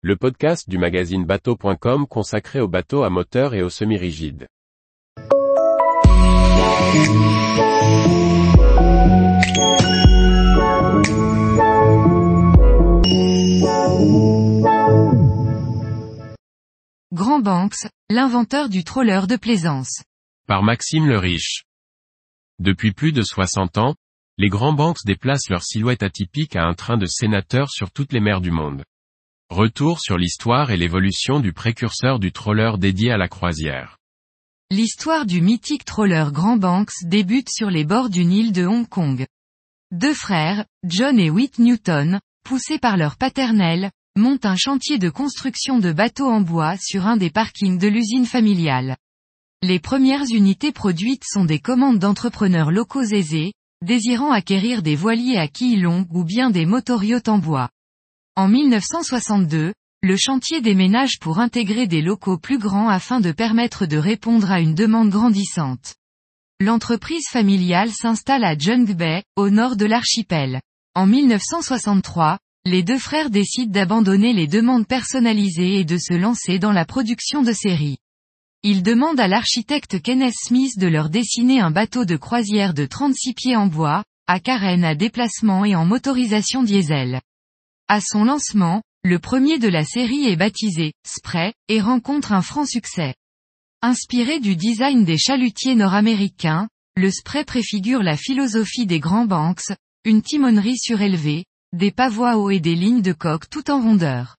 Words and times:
le 0.00 0.14
podcast 0.14 0.70
du 0.70 0.78
magazine 0.78 1.24
bateau.com 1.24 2.06
consacré 2.06 2.60
aux 2.60 2.68
bateaux 2.68 3.02
à 3.02 3.10
moteur 3.10 3.52
et 3.52 3.62
aux 3.62 3.68
semi-rigides. 3.68 4.46
Grand 17.12 17.40
Banks, 17.40 17.88
l'inventeur 18.08 18.68
du 18.68 18.84
troller 18.84 19.22
de 19.28 19.34
plaisance. 19.34 20.04
Par 20.46 20.62
Maxime 20.62 21.08
le 21.08 21.18
Riche. 21.18 21.64
Depuis 22.60 22.92
plus 22.92 23.10
de 23.10 23.22
60 23.22 23.78
ans, 23.78 23.96
les 24.36 24.48
grands 24.48 24.72
banks 24.72 25.04
déplacent 25.04 25.50
leur 25.50 25.64
silhouette 25.64 26.04
atypique 26.04 26.54
à 26.54 26.62
un 26.62 26.74
train 26.74 26.98
de 26.98 27.06
sénateurs 27.06 27.70
sur 27.70 27.90
toutes 27.90 28.12
les 28.12 28.20
mers 28.20 28.40
du 28.40 28.52
monde. 28.52 28.84
Retour 29.50 29.98
sur 29.98 30.18
l'histoire 30.18 30.72
et 30.72 30.76
l'évolution 30.76 31.40
du 31.40 31.54
précurseur 31.54 32.18
du 32.18 32.32
troller 32.32 32.72
dédié 32.78 33.12
à 33.12 33.16
la 33.16 33.28
croisière. 33.28 33.96
L'histoire 34.70 35.24
du 35.24 35.40
mythique 35.40 35.86
troller 35.86 36.26
Grand 36.30 36.58
Banks 36.58 36.92
débute 37.04 37.48
sur 37.48 37.70
les 37.70 37.86
bords 37.86 38.10
d'une 38.10 38.30
île 38.30 38.52
de 38.52 38.66
Hong 38.66 38.86
Kong. 38.86 39.26
Deux 39.90 40.12
frères, 40.12 40.66
John 40.84 41.18
et 41.18 41.30
Whit 41.30 41.58
Newton, 41.60 42.20
poussés 42.44 42.78
par 42.78 42.98
leur 42.98 43.16
paternel, 43.16 43.90
montent 44.16 44.44
un 44.44 44.54
chantier 44.54 44.98
de 44.98 45.08
construction 45.08 45.78
de 45.78 45.92
bateaux 45.92 46.28
en 46.28 46.42
bois 46.42 46.76
sur 46.76 47.06
un 47.06 47.16
des 47.16 47.30
parkings 47.30 47.78
de 47.78 47.88
l'usine 47.88 48.26
familiale. 48.26 48.98
Les 49.62 49.80
premières 49.80 50.26
unités 50.30 50.72
produites 50.72 51.24
sont 51.26 51.46
des 51.46 51.58
commandes 51.58 51.98
d'entrepreneurs 51.98 52.70
locaux 52.70 53.02
aisés, 53.02 53.54
désirant 53.82 54.30
acquérir 54.30 54.82
des 54.82 54.94
voiliers 54.94 55.38
à 55.38 55.48
quilles 55.48 55.80
longues 55.80 56.14
ou 56.14 56.22
bien 56.22 56.50
des 56.50 56.66
motoriotes 56.66 57.28
en 57.28 57.38
bois. 57.38 57.70
En 58.38 58.46
1962, 58.46 59.72
le 60.00 60.16
chantier 60.16 60.60
déménage 60.60 61.18
pour 61.18 61.40
intégrer 61.40 61.88
des 61.88 62.00
locaux 62.00 62.38
plus 62.38 62.58
grands 62.58 62.88
afin 62.88 63.18
de 63.18 63.32
permettre 63.32 63.84
de 63.84 63.96
répondre 63.96 64.52
à 64.52 64.60
une 64.60 64.76
demande 64.76 65.10
grandissante. 65.10 65.96
L'entreprise 66.60 67.26
familiale 67.32 67.90
s'installe 67.90 68.44
à 68.44 68.56
Jung 68.56 68.94
Bay, 68.94 69.24
au 69.34 69.50
nord 69.50 69.74
de 69.74 69.86
l'archipel. 69.86 70.60
En 70.94 71.04
1963, 71.08 72.38
les 72.64 72.84
deux 72.84 73.00
frères 73.00 73.30
décident 73.30 73.72
d'abandonner 73.72 74.32
les 74.32 74.46
demandes 74.46 74.86
personnalisées 74.86 75.80
et 75.80 75.84
de 75.84 75.98
se 75.98 76.14
lancer 76.14 76.60
dans 76.60 76.70
la 76.70 76.84
production 76.84 77.42
de 77.42 77.50
séries. 77.50 77.98
Ils 78.62 78.84
demandent 78.84 79.18
à 79.18 79.26
l'architecte 79.26 80.00
Kenneth 80.00 80.36
Smith 80.36 80.78
de 80.78 80.86
leur 80.86 81.10
dessiner 81.10 81.58
un 81.58 81.72
bateau 81.72 82.04
de 82.04 82.16
croisière 82.16 82.72
de 82.72 82.86
36 82.86 83.34
pieds 83.34 83.56
en 83.56 83.66
bois, 83.66 84.04
à 84.28 84.38
carène 84.38 84.84
à 84.84 84.94
déplacement 84.94 85.64
et 85.64 85.74
en 85.74 85.84
motorisation 85.84 86.62
diesel. 86.62 87.20
À 87.90 88.02
son 88.02 88.24
lancement, 88.24 88.82
le 89.02 89.18
premier 89.18 89.58
de 89.58 89.66
la 89.66 89.82
série 89.82 90.26
est 90.26 90.36
baptisé 90.36 90.92
Spray 91.06 91.54
et 91.68 91.80
rencontre 91.80 92.32
un 92.32 92.42
franc 92.42 92.66
succès. 92.66 93.14
Inspiré 93.80 94.40
du 94.40 94.56
design 94.56 95.06
des 95.06 95.16
chalutiers 95.16 95.74
nord-américains, 95.74 96.68
le 96.96 97.10
Spray 97.10 97.46
préfigure 97.46 98.02
la 98.02 98.18
philosophie 98.18 98.84
des 98.84 99.00
grands 99.00 99.24
banks, 99.24 99.72
une 100.04 100.20
timonerie 100.20 100.76
surélevée, 100.76 101.46
des 101.72 101.90
pavois 101.90 102.36
hauts 102.36 102.50
et 102.50 102.60
des 102.60 102.74
lignes 102.74 103.00
de 103.00 103.14
coque 103.14 103.48
tout 103.48 103.70
en 103.70 103.80
rondeur. 103.80 104.36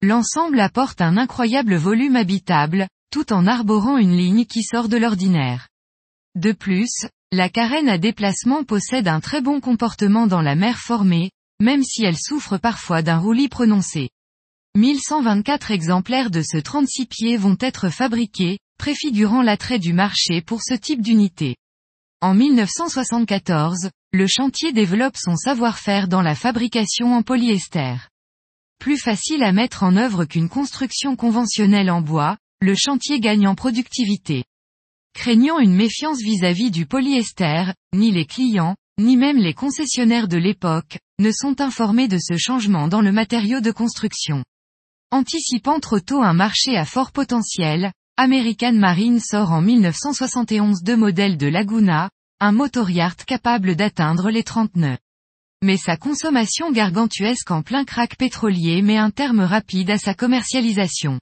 L'ensemble 0.00 0.58
apporte 0.58 1.02
un 1.02 1.18
incroyable 1.18 1.74
volume 1.74 2.16
habitable, 2.16 2.88
tout 3.10 3.34
en 3.34 3.46
arborant 3.46 3.98
une 3.98 4.16
ligne 4.16 4.46
qui 4.46 4.62
sort 4.62 4.88
de 4.88 4.96
l'ordinaire. 4.96 5.68
De 6.36 6.52
plus, 6.52 7.06
la 7.32 7.50
carène 7.50 7.90
à 7.90 7.98
déplacement 7.98 8.64
possède 8.64 9.08
un 9.08 9.20
très 9.20 9.42
bon 9.42 9.60
comportement 9.60 10.26
dans 10.26 10.40
la 10.40 10.54
mer 10.54 10.78
formée, 10.78 11.30
même 11.60 11.82
si 11.82 12.04
elle 12.04 12.16
souffre 12.16 12.56
parfois 12.58 13.02
d'un 13.02 13.18
roulis 13.18 13.48
prononcé. 13.48 14.10
1124 14.76 15.70
exemplaires 15.70 16.30
de 16.30 16.42
ce 16.42 16.58
36 16.58 17.06
pieds 17.06 17.36
vont 17.36 17.56
être 17.60 17.88
fabriqués, 17.88 18.58
préfigurant 18.78 19.42
l'attrait 19.42 19.78
du 19.78 19.92
marché 19.92 20.40
pour 20.40 20.62
ce 20.62 20.74
type 20.74 21.02
d'unité. 21.02 21.56
En 22.20 22.34
1974, 22.34 23.90
le 24.12 24.26
chantier 24.26 24.72
développe 24.72 25.16
son 25.16 25.36
savoir-faire 25.36 26.08
dans 26.08 26.22
la 26.22 26.34
fabrication 26.34 27.14
en 27.14 27.22
polyester. 27.22 27.96
Plus 28.78 28.98
facile 28.98 29.42
à 29.42 29.52
mettre 29.52 29.82
en 29.82 29.96
œuvre 29.96 30.24
qu'une 30.24 30.48
construction 30.48 31.16
conventionnelle 31.16 31.90
en 31.90 32.00
bois, 32.00 32.36
le 32.60 32.74
chantier 32.76 33.20
gagne 33.20 33.46
en 33.46 33.54
productivité. 33.54 34.44
Craignant 35.14 35.58
une 35.58 35.74
méfiance 35.74 36.20
vis-à-vis 36.22 36.68
-vis 36.68 36.72
du 36.72 36.86
polyester, 36.86 37.72
ni 37.92 38.12
les 38.12 38.26
clients, 38.26 38.76
ni 38.98 39.16
même 39.16 39.38
les 39.38 39.54
concessionnaires 39.54 40.28
de 40.28 40.36
l'époque, 40.36 40.98
ne 41.20 41.30
sont 41.32 41.60
informés 41.60 42.08
de 42.08 42.18
ce 42.18 42.36
changement 42.36 42.88
dans 42.88 43.00
le 43.00 43.12
matériau 43.12 43.60
de 43.60 43.70
construction. 43.70 44.44
Anticipant 45.10 45.80
trop 45.80 46.00
tôt 46.00 46.22
un 46.22 46.34
marché 46.34 46.76
à 46.76 46.84
fort 46.84 47.12
potentiel, 47.12 47.92
American 48.16 48.72
Marine 48.72 49.20
sort 49.20 49.52
en 49.52 49.62
1971 49.62 50.82
deux 50.82 50.96
modèles 50.96 51.36
de 51.36 51.46
Laguna, 51.46 52.10
un 52.40 52.52
motor-yacht 52.52 53.24
capable 53.24 53.76
d'atteindre 53.76 54.30
les 54.30 54.42
30 54.42 54.76
nœuds. 54.76 54.98
Mais 55.62 55.76
sa 55.76 55.96
consommation 55.96 56.70
gargantuesque 56.70 57.50
en 57.50 57.62
plein 57.62 57.84
crack 57.84 58.16
pétrolier 58.16 58.82
met 58.82 58.96
un 58.96 59.10
terme 59.10 59.40
rapide 59.40 59.90
à 59.90 59.98
sa 59.98 60.14
commercialisation. 60.14 61.20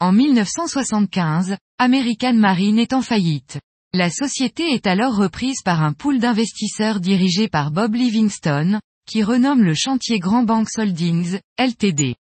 En 0.00 0.12
1975, 0.12 1.56
American 1.78 2.34
Marine 2.34 2.78
est 2.78 2.92
en 2.92 3.02
faillite. 3.02 3.60
La 3.92 4.08
société 4.08 4.72
est 4.72 4.86
alors 4.86 5.16
reprise 5.16 5.62
par 5.64 5.82
un 5.82 5.92
pool 5.92 6.20
d'investisseurs 6.20 7.00
dirigé 7.00 7.48
par 7.48 7.72
Bob 7.72 7.96
Livingstone, 7.96 8.80
qui 9.04 9.24
renomme 9.24 9.64
le 9.64 9.74
chantier 9.74 10.20
Grand 10.20 10.44
Banks 10.44 10.78
Holdings, 10.78 11.40
LTD. 11.58 12.14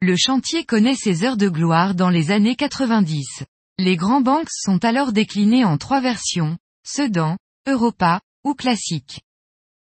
Le 0.00 0.16
chantier 0.16 0.64
connaît 0.64 0.94
ses 0.94 1.24
heures 1.24 1.36
de 1.36 1.48
gloire 1.48 1.96
dans 1.96 2.10
les 2.10 2.30
années 2.30 2.54
90. 2.54 3.42
Les 3.78 3.96
Grands 3.96 4.20
Banks 4.20 4.52
sont 4.52 4.84
alors 4.84 5.10
déclinés 5.10 5.64
en 5.64 5.78
trois 5.78 6.00
versions, 6.00 6.56
Sedan, 6.86 7.36
Europa, 7.66 8.20
ou 8.44 8.54
classique. 8.54 9.20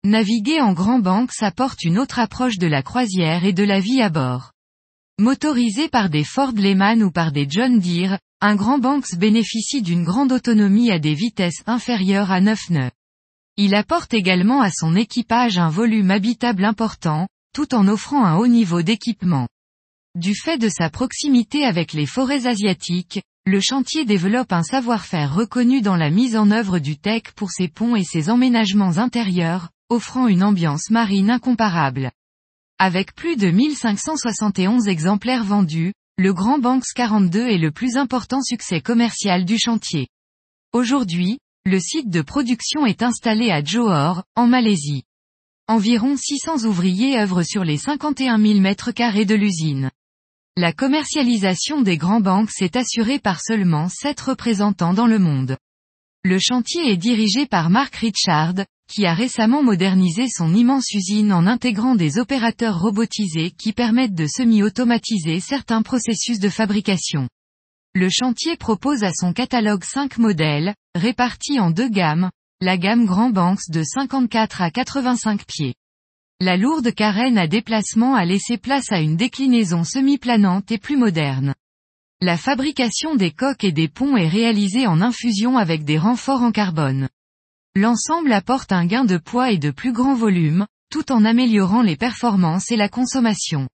Naviguer 0.03 0.61
en 0.61 0.73
Grand 0.73 0.97
Banks 0.97 1.43
apporte 1.43 1.83
une 1.83 1.99
autre 1.99 2.17
approche 2.17 2.57
de 2.57 2.65
la 2.65 2.81
croisière 2.81 3.45
et 3.45 3.53
de 3.53 3.63
la 3.63 3.79
vie 3.79 4.01
à 4.01 4.09
bord. 4.09 4.53
Motorisé 5.19 5.89
par 5.89 6.09
des 6.09 6.23
Ford 6.23 6.53
Lehman 6.55 7.03
ou 7.03 7.11
par 7.11 7.31
des 7.31 7.45
John 7.47 7.79
Deere, 7.79 8.17
un 8.41 8.55
Grand 8.55 8.79
Banks 8.79 9.15
bénéficie 9.17 9.81
d'une 9.81 10.05
grande 10.05 10.31
autonomie 10.31 10.91
à 10.91 10.99
des 10.99 11.13
vitesses 11.13 11.61
inférieures 11.65 12.31
à 12.31 12.39
9 12.39 12.69
nœuds. 12.69 12.91
Il 13.57 13.75
apporte 13.75 14.13
également 14.13 14.61
à 14.61 14.69
son 14.71 14.95
équipage 14.95 15.57
un 15.57 15.67
volume 15.67 16.09
habitable 16.09 16.63
important, 16.63 17.27
tout 17.53 17.75
en 17.75 17.85
offrant 17.89 18.23
un 18.23 18.37
haut 18.37 18.47
niveau 18.47 18.81
d'équipement. 18.81 19.49
Du 20.15 20.35
fait 20.35 20.57
de 20.57 20.69
sa 20.69 20.89
proximité 20.89 21.65
avec 21.65 21.91
les 21.91 22.05
forêts 22.05 22.47
asiatiques, 22.47 23.21
le 23.45 23.59
chantier 23.59 24.05
développe 24.05 24.53
un 24.53 24.63
savoir-faire 24.63 25.35
reconnu 25.35 25.81
dans 25.81 25.97
la 25.97 26.09
mise 26.09 26.37
en 26.37 26.49
œuvre 26.49 26.79
du 26.79 26.97
tech 26.97 27.23
pour 27.35 27.51
ses 27.51 27.67
ponts 27.67 27.97
et 27.97 28.05
ses 28.05 28.29
emménagements 28.29 28.99
intérieurs, 28.99 29.69
offrant 29.89 30.27
une 30.27 30.43
ambiance 30.43 30.91
marine 30.91 31.29
incomparable. 31.29 32.11
Avec 32.77 33.13
plus 33.13 33.35
de 33.35 33.51
1571 33.51 34.87
exemplaires 34.87 35.43
vendus, 35.43 35.91
le 36.19 36.33
Grand 36.33 36.59
Banks 36.59 36.91
42 36.95 37.47
est 37.47 37.57
le 37.57 37.71
plus 37.71 37.95
important 37.95 38.41
succès 38.41 38.81
commercial 38.81 39.45
du 39.45 39.57
chantier. 39.57 40.09
Aujourd'hui, 40.73 41.39
le 41.63 41.79
site 41.79 42.09
de 42.09 42.21
production 42.21 42.85
est 42.85 43.03
installé 43.03 43.51
à 43.51 43.63
Johor, 43.63 44.23
en 44.35 44.45
Malaisie. 44.45 45.03
Environ 45.69 46.17
600 46.17 46.65
ouvriers 46.65 47.17
œuvrent 47.17 47.43
sur 47.43 47.63
les 47.63 47.77
51 47.77 48.37
000 48.37 48.59
mètres 48.59 48.91
carrés 48.91 49.23
de 49.23 49.33
l'usine. 49.33 49.91
La 50.57 50.73
commercialisation 50.73 51.81
des 51.83 51.95
grands 51.95 52.19
banques 52.19 52.51
est 52.59 52.75
assurée 52.75 53.19
par 53.19 53.39
seulement 53.39 53.87
7 53.87 54.19
représentants 54.19 54.93
dans 54.93 55.07
le 55.07 55.19
monde. 55.19 55.55
Le 56.25 56.37
chantier 56.37 56.91
est 56.91 56.97
dirigé 56.97 57.45
par 57.45 57.69
Mark 57.69 57.95
Richard, 57.95 58.55
qui 58.89 59.05
a 59.05 59.13
récemment 59.13 59.63
modernisé 59.63 60.25
son 60.27 60.53
immense 60.53 60.91
usine 60.91 61.31
en 61.31 61.45
intégrant 61.45 61.95
des 61.95 62.17
opérateurs 62.17 62.79
robotisés 62.79 63.51
qui 63.51 63.71
permettent 63.71 64.15
de 64.15 64.25
semi-automatiser 64.27 65.39
certains 65.39 65.83
processus 65.83 66.39
de 66.39 66.49
fabrication. 66.49 67.29
Le 67.93 68.09
chantier 68.09 68.57
propose 68.57 69.03
à 69.03 69.11
son 69.13 69.31
catalogue 69.31 69.83
5 69.83 70.17
modèles, 70.17 70.73
répartis 70.95 71.59
en 71.59 71.69
deux 71.69 71.89
gammes, 71.89 72.31
la 72.61 72.77
gamme 72.77 73.05
Grand 73.05 73.29
Banks 73.29 73.69
de 73.69 73.83
54 73.83 74.61
à 74.61 74.71
85 74.71 75.45
pieds. 75.45 75.75
La 76.41 76.57
lourde 76.57 76.93
carène 76.93 77.37
à 77.37 77.47
déplacement 77.47 78.15
a 78.15 78.25
laissé 78.25 78.57
place 78.57 78.91
à 78.91 79.01
une 79.01 79.17
déclinaison 79.17 79.83
semi-planante 79.83 80.71
et 80.71 80.77
plus 80.77 80.97
moderne. 80.97 81.53
La 82.21 82.37
fabrication 82.37 83.15
des 83.15 83.31
coques 83.31 83.63
et 83.63 83.71
des 83.71 83.87
ponts 83.87 84.17
est 84.17 84.27
réalisée 84.27 84.87
en 84.87 84.99
infusion 85.01 85.57
avec 85.57 85.85
des 85.85 85.97
renforts 85.97 86.41
en 86.41 86.51
carbone. 86.51 87.07
L'ensemble 87.75 88.33
apporte 88.33 88.71
un 88.71 88.85
gain 88.85 89.05
de 89.05 89.17
poids 89.17 89.51
et 89.51 89.59
de 89.59 89.69
plus 89.69 89.93
grand 89.93 90.15
volume, 90.15 90.65
tout 90.89 91.11
en 91.11 91.23
améliorant 91.23 91.83
les 91.83 91.97
performances 91.97 92.71
et 92.71 92.75
la 92.75 92.89
consommation. 92.89 93.69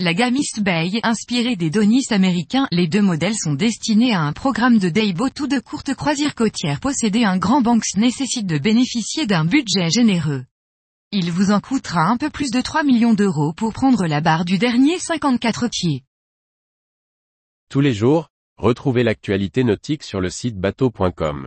La 0.00 0.14
gamme 0.14 0.36
East 0.36 0.60
Bay, 0.60 1.00
inspirée 1.02 1.56
des 1.56 1.70
Donis 1.70 2.06
américains, 2.10 2.68
les 2.70 2.88
deux 2.88 3.02
modèles 3.02 3.36
sont 3.36 3.52
destinés 3.52 4.14
à 4.14 4.22
un 4.22 4.32
programme 4.32 4.78
de 4.78 4.88
day-boat 4.88 5.40
ou 5.40 5.46
de 5.46 5.58
courte 5.58 5.92
croisière 5.94 6.34
côtière. 6.34 6.80
Posséder 6.80 7.24
un 7.24 7.36
grand 7.36 7.60
banks 7.60 7.96
nécessite 7.96 8.46
de 8.46 8.58
bénéficier 8.58 9.26
d'un 9.26 9.44
budget 9.44 9.90
généreux. 9.90 10.44
Il 11.12 11.30
vous 11.30 11.50
en 11.50 11.60
coûtera 11.60 12.04
un 12.04 12.16
peu 12.16 12.30
plus 12.30 12.50
de 12.50 12.60
3 12.60 12.82
millions 12.82 13.14
d'euros 13.14 13.52
pour 13.52 13.72
prendre 13.72 14.06
la 14.06 14.20
barre 14.20 14.44
du 14.44 14.56
dernier 14.56 14.98
54 14.98 15.68
pieds. 15.68 16.04
Tous 17.68 17.80
les 17.80 17.92
jours, 17.92 18.30
retrouvez 18.56 19.02
l'actualité 19.02 19.64
nautique 19.64 20.02
sur 20.02 20.20
le 20.20 20.30
site 20.30 20.56
bateau.com 20.56 21.46